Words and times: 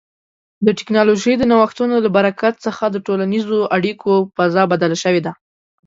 د 0.65 0.67
ټکنالوژۍ 0.79 1.33
د 1.37 1.43
نوښتونو 1.51 1.95
له 2.05 2.09
برکت 2.17 2.53
څخه 2.65 2.83
د 2.89 2.97
ټولنیزو 3.05 3.59
اړیکو 3.75 4.11
فضا 4.35 4.63
بدله 4.71 4.95
شوې 5.03 5.21
ده. 5.25 5.33